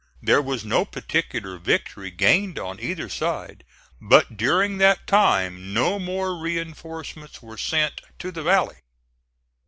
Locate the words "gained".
2.09-2.57